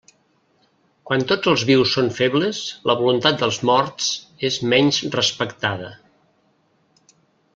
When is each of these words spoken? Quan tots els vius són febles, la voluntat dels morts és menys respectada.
Quan 1.09 1.25
tots 1.31 1.49
els 1.51 1.65
vius 1.69 1.91
són 1.97 2.07
febles, 2.19 2.61
la 2.91 2.95
voluntat 3.03 3.37
dels 3.43 3.59
morts 3.71 4.09
és 4.49 4.59
menys 4.73 5.01
respectada. 5.19 5.91